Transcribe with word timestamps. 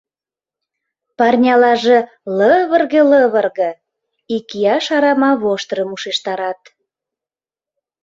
Парнялаже 1.17 1.97
лывырге-лывырге, 2.37 3.71
икияш 4.35 4.85
арама 4.97 5.31
воштырым 5.43 5.89
ушештарат. 5.95 6.61